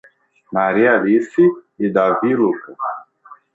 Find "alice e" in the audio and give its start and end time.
0.95-1.91